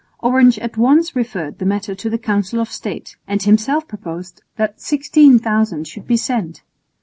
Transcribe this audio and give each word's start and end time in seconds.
Orange 0.21 0.57
at 0.57 0.77
once 0.77 1.15
referred 1.15 1.59
the 1.59 1.65
matter 1.67 1.93
to 1.93 2.09
the 2.09 2.17
Council 2.17 2.59
of 2.59 2.71
State, 2.71 3.17
and 3.27 3.43
himself 3.43 3.87
proposed 3.87 4.41
that 4.55 4.81
16,000 4.81 5.85
should 5.87 6.07
be 6.07 6.17
sent. 6.17 6.63